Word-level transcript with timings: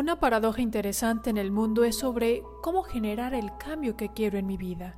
Una 0.00 0.18
paradoja 0.18 0.62
interesante 0.62 1.28
en 1.28 1.36
el 1.36 1.52
mundo 1.52 1.84
es 1.84 1.98
sobre 1.98 2.42
cómo 2.62 2.84
generar 2.84 3.34
el 3.34 3.54
cambio 3.58 3.98
que 3.98 4.08
quiero 4.08 4.38
en 4.38 4.46
mi 4.46 4.56
vida. 4.56 4.96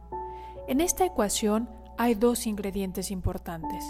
En 0.68 0.80
esta 0.80 1.04
ecuación 1.04 1.68
hay 1.98 2.14
dos 2.14 2.46
ingredientes 2.46 3.10
importantes. 3.10 3.84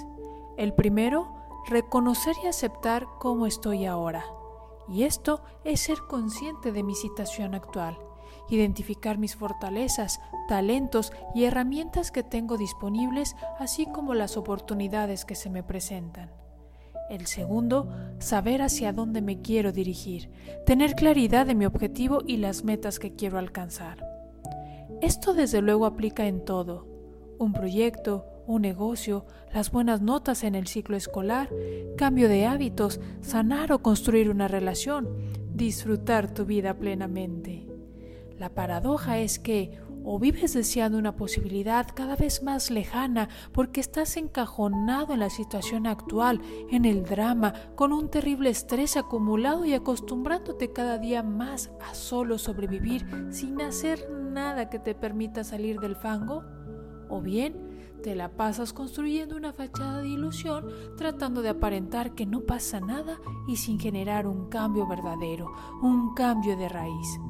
El 0.57 0.73
primero, 0.73 1.37
reconocer 1.69 2.35
y 2.43 2.47
aceptar 2.47 3.07
cómo 3.19 3.45
estoy 3.45 3.85
ahora. 3.85 4.25
Y 4.89 5.03
esto 5.03 5.43
es 5.65 5.81
ser 5.81 5.99
consciente 6.09 6.73
de 6.73 6.83
mi 6.83 6.95
situación 6.95 7.55
actual, 7.55 7.99
identificar 8.49 9.19
mis 9.19 9.37
fortalezas, 9.37 10.19
talentos 10.49 11.13
y 11.35 11.45
herramientas 11.45 12.11
que 12.11 12.23
tengo 12.23 12.57
disponibles, 12.57 13.37
así 13.59 13.85
como 13.85 14.15
las 14.15 14.39
oportunidades 14.39 15.27
que 15.27 15.35
se 15.35 15.51
me 15.51 15.63
presentan. 15.63 16.42
El 17.13 17.27
segundo, 17.27 17.91
saber 18.21 18.63
hacia 18.63 18.95
dónde 18.95 19.21
me 19.21 19.43
quiero 19.43 19.71
dirigir, 19.71 20.31
tener 20.65 20.95
claridad 20.95 21.45
de 21.45 21.55
mi 21.55 21.67
objetivo 21.67 22.23
y 22.27 22.39
las 22.39 22.65
metas 22.65 22.99
que 22.99 23.15
quiero 23.15 23.37
alcanzar. 23.37 24.03
Esto 25.03 25.35
desde 25.35 25.61
luego 25.61 25.85
aplica 25.85 26.27
en 26.27 26.43
todo. 26.43 26.87
Un 27.39 27.53
proyecto, 27.53 28.25
un 28.47 28.63
negocio, 28.63 29.27
las 29.53 29.71
buenas 29.71 30.01
notas 30.01 30.43
en 30.43 30.55
el 30.55 30.67
ciclo 30.67 30.97
escolar, 30.97 31.51
cambio 31.99 32.31
de 32.31 32.47
hábitos, 32.47 32.99
sanar 33.21 33.73
o 33.73 33.83
construir 33.83 34.31
una 34.31 34.49
relación, 34.49 35.07
disfrutar 35.53 36.33
tu 36.33 36.47
vida 36.47 36.79
plenamente. 36.79 37.67
La 38.39 38.49
paradoja 38.49 39.19
es 39.19 39.39
que 39.39 39.82
o 40.05 40.19
vives 40.19 40.55
deseando 40.55 40.99
una 40.99 41.17
posibilidad 41.17 41.87
cada 41.95 42.17
vez 42.17 42.43
más 42.43 42.71
lejana 42.71 43.29
porque 43.53 43.81
estás 43.81 44.17
encajonado 44.17 45.15
en 45.15 45.21
la 45.21 45.31
situación 45.31 45.87
actual, 45.87 46.41
en 46.71 46.85
el 46.85 47.05
drama, 47.05 47.55
con 47.75 47.93
un 47.93 48.11
terrible 48.11 48.51
estrés 48.51 48.97
acumulado 48.97 49.65
y 49.65 49.75
acostumbrándote 49.75 50.73
cada 50.73 50.99
día 50.99 51.23
más 51.23 51.71
a 51.89 51.95
solo 51.95 52.39
sobrevivir 52.39 53.07
sin 53.31 53.61
hacer 53.61 54.11
nada 54.11 54.71
que 54.71 54.79
te 54.79 54.95
permita 54.95 55.45
salir 55.45 55.79
del 55.81 55.97
fango, 55.97 56.43
o 57.09 57.21
bien 57.21 57.73
te 58.03 58.15
la 58.17 58.31
pasas 58.31 58.73
construyendo 58.73 59.37
una 59.37 59.53
fachada 59.53 60.03
de 60.03 60.09
ilusión 60.09 60.67
tratando 60.97 61.41
de 61.41 61.51
aparentar 61.51 62.15
que 62.15 62.27
no 62.27 62.41
pasa 62.41 62.81
nada 62.81 63.21
y 63.47 63.57
sin 63.57 63.79
generar 63.79 64.27
un 64.27 64.49
cambio 64.49 64.87
verdadero, 64.89 65.53
un 65.83 66.15
cambio 66.15 66.57
de 66.57 66.69
raíz. 66.69 67.21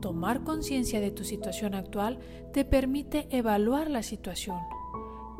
Tomar 0.00 0.44
conciencia 0.44 1.00
de 1.00 1.10
tu 1.10 1.24
situación 1.24 1.74
actual 1.74 2.18
te 2.52 2.64
permite 2.64 3.28
evaluar 3.30 3.90
la 3.90 4.02
situación. 4.02 4.58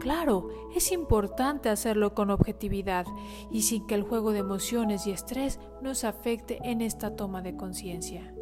Claro, 0.01 0.49
es 0.75 0.93
importante 0.93 1.69
hacerlo 1.69 2.15
con 2.15 2.31
objetividad 2.31 3.05
y 3.51 3.63
sin 3.63 3.87
que 3.87 3.95
el 3.95 4.03
juego 4.03 4.33
de 4.33 4.39
emociones 4.39 5.07
y 5.07 5.11
estrés 5.11 5.59
nos 5.83 6.05
afecte 6.05 6.59
en 6.63 6.81
esta 6.81 7.17
toma 7.17 7.43
de 7.43 7.57
conciencia. 7.57 8.35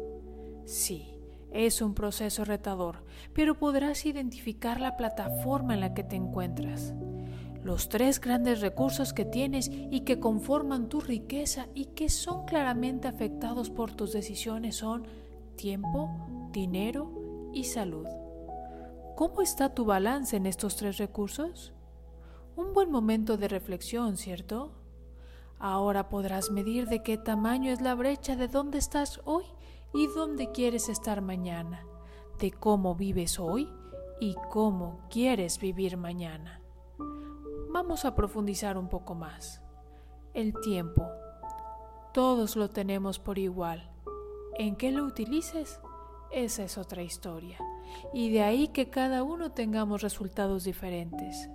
Sí, 0.65 1.19
es 1.51 1.81
un 1.81 1.95
proceso 1.95 2.45
retador, 2.45 3.03
pero 3.33 3.55
podrás 3.55 4.05
identificar 4.05 4.79
la 4.79 4.95
plataforma 4.95 5.73
en 5.73 5.81
la 5.81 5.93
que 5.93 6.03
te 6.03 6.15
encuentras. 6.15 6.93
Los 7.63 7.89
tres 7.89 8.21
grandes 8.21 8.61
recursos 8.61 9.11
que 9.11 9.25
tienes 9.25 9.69
y 9.69 10.01
que 10.01 10.19
conforman 10.19 10.87
tu 10.87 11.01
riqueza 11.01 11.67
y 11.73 11.85
que 11.87 12.09
son 12.09 12.45
claramente 12.45 13.07
afectados 13.07 13.69
por 13.69 13.91
tus 13.91 14.13
decisiones 14.13 14.77
son 14.77 15.07
tiempo, 15.59 16.09
dinero 16.53 17.11
y 17.51 17.65
salud. 17.65 18.07
¿Cómo 19.17 19.41
está 19.41 19.75
tu 19.75 19.83
balance 19.83 20.37
en 20.37 20.45
estos 20.45 20.77
tres 20.77 20.97
recursos? 20.97 21.73
Un 22.55 22.71
buen 22.71 22.89
momento 22.89 23.35
de 23.35 23.49
reflexión, 23.49 24.15
¿cierto? 24.15 24.71
Ahora 25.59 26.07
podrás 26.07 26.49
medir 26.49 26.87
de 26.87 27.03
qué 27.03 27.17
tamaño 27.17 27.73
es 27.73 27.81
la 27.81 27.93
brecha 27.93 28.37
de 28.37 28.47
dónde 28.47 28.77
estás 28.77 29.19
hoy 29.25 29.43
y 29.93 30.07
dónde 30.07 30.49
quieres 30.51 30.87
estar 30.87 31.21
mañana, 31.21 31.85
de 32.39 32.51
cómo 32.51 32.95
vives 32.95 33.37
hoy 33.37 33.69
y 34.21 34.37
cómo 34.49 35.01
quieres 35.09 35.59
vivir 35.59 35.97
mañana. 35.97 36.61
Vamos 37.73 38.05
a 38.05 38.15
profundizar 38.15 38.77
un 38.77 38.87
poco 38.87 39.13
más. 39.13 39.61
El 40.33 40.53
tiempo. 40.61 41.05
Todos 42.13 42.55
lo 42.55 42.69
tenemos 42.69 43.19
por 43.19 43.37
igual 43.37 43.91
en 44.59 44.75
qué 44.75 44.91
lo 44.91 45.05
utilices, 45.05 45.79
esa 46.31 46.63
es 46.63 46.77
otra 46.77 47.01
historia. 47.01 47.57
Y 48.13 48.29
de 48.29 48.43
ahí 48.43 48.67
que 48.67 48.89
cada 48.89 49.23
uno 49.23 49.53
tengamos 49.53 50.01
resultados 50.01 50.65
diferentes. 50.65 51.49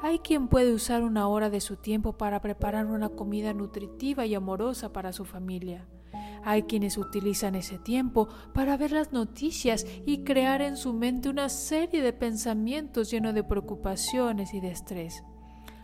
Hay 0.00 0.20
quien 0.20 0.46
puede 0.46 0.72
usar 0.72 1.02
una 1.02 1.26
hora 1.26 1.50
de 1.50 1.60
su 1.60 1.76
tiempo 1.76 2.16
para 2.16 2.40
preparar 2.40 2.86
una 2.86 3.08
comida 3.08 3.52
nutritiva 3.52 4.24
y 4.24 4.36
amorosa 4.36 4.92
para 4.92 5.12
su 5.12 5.24
familia. 5.24 5.88
Hay 6.44 6.62
quienes 6.62 6.96
utilizan 6.96 7.56
ese 7.56 7.78
tiempo 7.78 8.28
para 8.52 8.76
ver 8.76 8.92
las 8.92 9.12
noticias 9.12 9.84
y 10.06 10.22
crear 10.22 10.62
en 10.62 10.76
su 10.76 10.92
mente 10.92 11.28
una 11.28 11.48
serie 11.48 12.02
de 12.02 12.12
pensamientos 12.12 13.10
llenos 13.10 13.34
de 13.34 13.42
preocupaciones 13.42 14.54
y 14.54 14.60
de 14.60 14.70
estrés. 14.70 15.24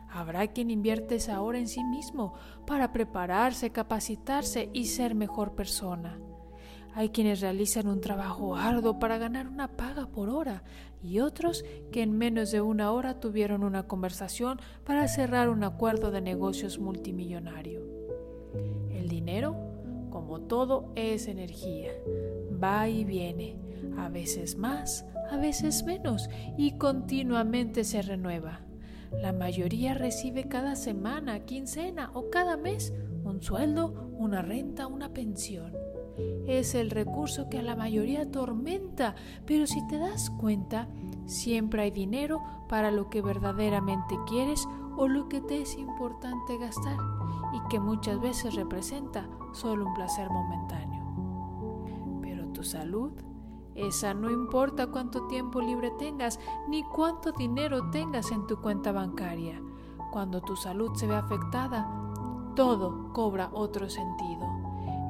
Habrá 0.09 0.47
quien 0.47 0.71
invierte 0.71 1.17
esa 1.17 1.41
hora 1.41 1.59
en 1.59 1.67
sí 1.67 1.83
mismo 1.83 2.35
para 2.65 2.93
prepararse, 2.93 3.71
capacitarse 3.71 4.71
y 4.73 4.87
ser 4.87 5.17
mejor 5.17 5.57
persona. 5.57 6.21
Hay 6.95 7.11
quienes 7.11 7.41
realizan 7.41 7.87
un 7.87 8.01
trabajo 8.01 8.57
arduo 8.57 8.99
para 8.99 9.19
ganar 9.19 9.47
una 9.47 9.77
paga 9.77 10.07
por 10.07 10.29
hora 10.29 10.65
y 11.03 11.21
otros 11.21 11.65
que 11.93 12.03
en 12.03 12.19
menos 12.19 12.51
de 12.51 12.61
una 12.61 12.91
hora 12.93 13.21
tuvieron 13.21 13.63
una 13.63 13.85
conversación 13.85 14.61
para 14.85 15.07
cerrar 15.07 15.49
un 15.49 15.63
acuerdo 15.63 16.11
de 16.11 16.21
negocios 16.21 16.79
multimillonario. 16.79 17.81
El 18.91 19.09
dinero, 19.09 19.57
como 20.11 20.41
todo, 20.41 20.93
es 20.97 21.29
energía. 21.29 21.93
Va 22.63 22.89
y 22.89 23.05
viene, 23.05 23.57
a 23.97 24.09
veces 24.09 24.57
más, 24.57 25.07
a 25.31 25.37
veces 25.37 25.85
menos, 25.85 26.29
y 26.59 26.73
continuamente 26.73 27.85
se 27.85 28.03
renueva. 28.03 28.63
La 29.13 29.33
mayoría 29.33 29.95
recibe 29.95 30.49
cada 30.49 30.75
semana, 30.75 31.45
quincena 31.45 32.11
o 32.15 32.31
cada 32.31 32.57
mes 32.57 32.93
un 33.25 33.43
sueldo, 33.43 34.11
una 34.19 34.43
renta, 34.43 34.87
una 34.87 35.13
pensión 35.13 35.90
es 36.47 36.75
el 36.75 36.91
recurso 36.91 37.49
que 37.49 37.59
a 37.59 37.63
la 37.63 37.77
mayoría 37.77 38.23
atormenta, 38.23 39.15
pero 39.47 39.67
si 39.67 39.87
te 39.87 39.99
das 39.99 40.31
cuenta, 40.31 40.89
siempre 41.27 41.83
hay 41.83 41.91
dinero 41.91 42.43
para 42.69 42.91
lo 42.91 43.09
que 43.09 43.23
verdaderamente 43.23 44.19
quieres 44.27 44.67
o 44.97 45.09
lo 45.09 45.29
que 45.29 45.41
te 45.41 45.63
es 45.63 45.77
importante 45.77 46.59
gastar 46.59 46.97
y 47.53 47.69
que 47.69 47.81
muchas 47.81 48.21
veces 48.21 48.55
representa 48.55 49.29
solo 49.53 49.87
un 49.87 49.95
placer 49.95 50.29
momentáneo. 50.31 52.21
Pero 52.21 52.49
tu 52.49 52.63
salud, 52.63 53.13
esa 53.75 54.13
no 54.15 54.31
importa 54.31 54.89
cuánto 54.89 55.27
tiempo 55.27 55.61
libre 55.61 55.93
tengas 55.99 56.39
ni 56.69 56.83
cuánto 56.83 57.33
dinero 57.33 57.91
tengas 57.91 58.31
en 58.33 58.47
tu 58.47 58.61
cuenta 58.61 58.93
bancaria. 58.93 59.61
Cuando 60.13 60.41
tu 60.41 60.57
salud 60.57 60.95
se 60.95 61.07
ve 61.07 61.15
afectada, 61.15 61.89
todo 62.57 63.13
cobra 63.13 63.51
otro 63.53 63.89
sentido. 63.89 64.47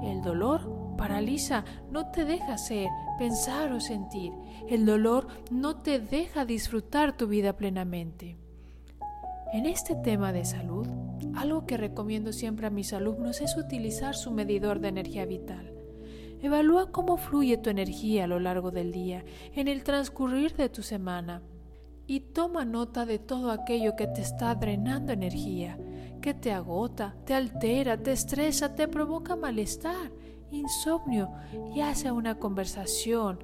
El 0.02 0.22
dolor 0.22 0.79
paraliza, 1.00 1.64
no 1.90 2.10
te 2.10 2.26
deja 2.26 2.58
ser, 2.58 2.90
pensar 3.18 3.72
o 3.72 3.80
sentir. 3.80 4.34
El 4.68 4.84
dolor 4.84 5.28
no 5.50 5.76
te 5.76 5.98
deja 5.98 6.44
disfrutar 6.44 7.16
tu 7.16 7.26
vida 7.26 7.56
plenamente. 7.56 8.36
En 9.54 9.64
este 9.64 9.94
tema 9.94 10.30
de 10.34 10.44
salud, 10.44 10.86
algo 11.34 11.64
que 11.64 11.78
recomiendo 11.78 12.34
siempre 12.34 12.66
a 12.66 12.70
mis 12.70 12.92
alumnos 12.92 13.40
es 13.40 13.56
utilizar 13.56 14.14
su 14.14 14.30
medidor 14.30 14.80
de 14.80 14.88
energía 14.88 15.24
vital. 15.24 15.72
Evalúa 16.42 16.92
cómo 16.92 17.16
fluye 17.16 17.56
tu 17.56 17.70
energía 17.70 18.24
a 18.24 18.26
lo 18.26 18.38
largo 18.38 18.70
del 18.70 18.92
día, 18.92 19.24
en 19.54 19.68
el 19.68 19.84
transcurrir 19.84 20.54
de 20.54 20.68
tu 20.68 20.82
semana, 20.82 21.40
y 22.06 22.20
toma 22.20 22.66
nota 22.66 23.06
de 23.06 23.18
todo 23.18 23.52
aquello 23.52 23.96
que 23.96 24.06
te 24.06 24.20
está 24.20 24.54
drenando 24.54 25.12
energía, 25.12 25.78
que 26.20 26.34
te 26.34 26.52
agota, 26.52 27.16
te 27.24 27.32
altera, 27.32 27.96
te 27.96 28.12
estresa, 28.12 28.74
te 28.74 28.86
provoca 28.86 29.34
malestar 29.34 30.12
insomnio, 30.50 31.30
ya 31.74 31.94
sea 31.94 32.12
una 32.12 32.38
conversación, 32.38 33.38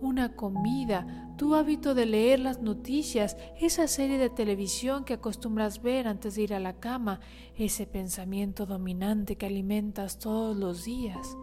una 0.00 0.34
comida, 0.36 1.32
tu 1.36 1.54
hábito 1.54 1.94
de 1.94 2.06
leer 2.06 2.40
las 2.40 2.60
noticias, 2.60 3.36
esa 3.60 3.88
serie 3.88 4.18
de 4.18 4.30
televisión 4.30 5.04
que 5.04 5.14
acostumbras 5.14 5.82
ver 5.82 6.06
antes 6.06 6.34
de 6.34 6.42
ir 6.42 6.54
a 6.54 6.60
la 6.60 6.74
cama, 6.74 7.20
ese 7.56 7.86
pensamiento 7.86 8.66
dominante 8.66 9.36
que 9.36 9.46
alimentas 9.46 10.18
todos 10.18 10.56
los 10.56 10.84
días. 10.84 11.36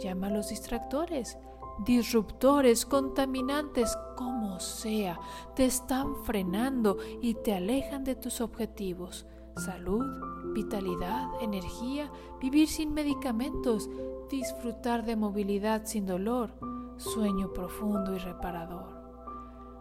Llama 0.00 0.28
a 0.28 0.30
los 0.30 0.50
distractores, 0.50 1.38
disruptores, 1.84 2.86
contaminantes, 2.86 3.96
como 4.16 4.60
sea, 4.60 5.18
te 5.56 5.64
están 5.64 6.14
frenando 6.24 6.98
y 7.20 7.34
te 7.34 7.54
alejan 7.54 8.04
de 8.04 8.14
tus 8.14 8.40
objetivos. 8.40 9.26
Salud, 9.58 10.04
vitalidad, 10.54 11.28
energía, 11.40 12.10
vivir 12.40 12.68
sin 12.68 12.92
medicamentos, 12.94 13.90
disfrutar 14.30 15.04
de 15.04 15.16
movilidad 15.16 15.84
sin 15.84 16.06
dolor, 16.06 16.50
sueño 16.96 17.52
profundo 17.52 18.14
y 18.14 18.18
reparador. 18.18 18.96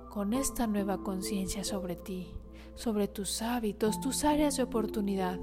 Con 0.09 0.33
esta 0.33 0.67
nueva 0.67 0.97
conciencia 1.03 1.63
sobre 1.63 1.95
ti, 1.95 2.33
sobre 2.75 3.07
tus 3.07 3.41
hábitos, 3.41 3.99
tus 3.99 4.23
áreas 4.23 4.57
de 4.57 4.63
oportunidad 4.63 5.39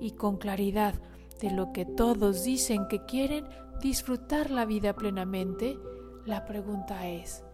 y 0.00 0.12
con 0.12 0.36
claridad 0.36 0.94
de 1.40 1.50
lo 1.50 1.72
que 1.72 1.84
todos 1.84 2.44
dicen 2.44 2.86
que 2.88 3.04
quieren 3.04 3.46
disfrutar 3.80 4.50
la 4.50 4.64
vida 4.64 4.94
plenamente, 4.94 5.78
la 6.24 6.44
pregunta 6.44 7.08
es, 7.08 7.44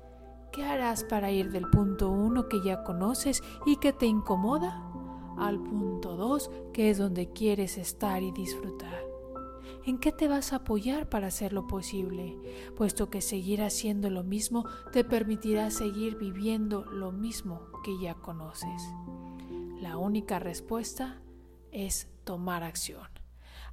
¿qué 0.53 0.65
harás 0.65 1.05
para 1.05 1.31
ir 1.31 1.51
del 1.51 1.69
punto 1.71 2.11
1 2.11 2.49
que 2.49 2.63
ya 2.63 2.85
conoces 2.85 3.43
y 3.65 3.77
que 3.77 3.93
te 3.93 4.07
incomoda 4.07 4.88
al 5.39 5.61
punto 5.63 6.17
2 6.17 6.51
que 6.73 6.91
es 6.91 6.99
donde 6.99 7.33
quieres 7.33 7.79
estar 7.79 8.23
y 8.23 8.33
disfrutar? 8.33 9.09
¿En 9.85 9.99
qué 9.99 10.13
te 10.13 10.29
vas 10.29 10.53
a 10.53 10.57
apoyar 10.57 11.09
para 11.09 11.29
hacerlo 11.29 11.67
posible? 11.67 12.37
Puesto 12.77 13.09
que 13.09 13.23
seguir 13.23 13.63
haciendo 13.63 14.11
lo 14.11 14.23
mismo 14.23 14.67
te 14.93 15.03
permitirá 15.03 15.71
seguir 15.71 16.17
viviendo 16.19 16.85
lo 16.85 17.11
mismo 17.11 17.63
que 17.85 17.99
ya 17.99 18.15
conoces. 18.15 18.83
La 19.81 19.97
única 19.97 20.39
respuesta 20.39 21.23
es 21.73 22.09
tomar 22.25 22.65
acción. 22.65 23.18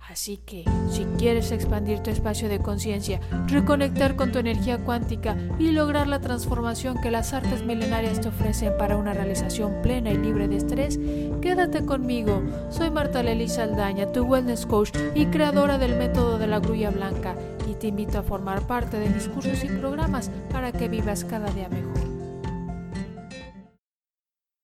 Así 0.08 0.38
que, 0.38 0.64
si 0.90 1.04
quieres 1.18 1.52
expandir 1.52 2.00
tu 2.00 2.10
espacio 2.10 2.48
de 2.48 2.60
conciencia, 2.60 3.20
reconectar 3.48 4.16
con 4.16 4.32
tu 4.32 4.40
energía 4.40 4.78
cuántica 4.78 5.36
y 5.60 5.72
lograr 5.72 6.08
la 6.08 6.22
transformación 6.22 7.02
que 7.02 7.12
las 7.12 7.34
artes 7.34 7.66
milenarias 7.66 8.22
te 8.22 8.30
ofrecen 8.30 8.78
para 8.78 8.98
una 8.98 9.14
realización 9.14 9.82
plena 9.82 10.12
y 10.12 10.18
libre 10.18 10.48
de 10.48 10.58
estrés, 10.58 11.00
quédate 11.42 11.86
conmigo. 11.86 12.42
Soy 12.70 12.92
Marta 12.92 13.24
Lely 13.24 13.50
Saldaña, 13.50 14.12
tu 14.12 14.24
wellness 14.24 14.66
coach 14.66 14.92
y 15.16 15.26
creadora 15.26 15.78
del 15.78 15.96
método 15.98 16.38
de 16.38 16.48
la 16.48 16.60
grulla 16.60 16.92
blanca, 16.92 17.36
y 17.70 17.74
te 17.74 17.88
invito 17.88 18.20
a 18.20 18.24
formar 18.24 18.62
parte 18.68 19.00
de 19.00 19.10
mis 19.10 19.28
cursos 19.28 19.64
y 19.64 19.68
programas 19.68 20.30
para 20.52 20.72
que 20.72 20.88
vivas 20.88 21.26
cada 21.26 21.50
día 21.52 21.68
mejor. 21.68 21.95